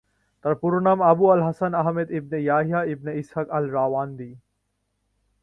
তার 0.45 0.53
পুরো 0.55 0.79
নাম: 0.79 0.97
Abu 1.01 1.25
al Hasan 1.31 1.71
Ahmad 1.73 2.07
ibn 2.11 2.37
Yahya 2.39 2.81
ibn 2.85 3.11
Ishaq 3.19 3.47
আল-রাওয়ান্দি। 3.49 4.29